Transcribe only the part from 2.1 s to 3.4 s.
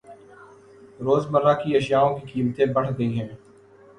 کی قیمتیں بڑھ گئ ہے۔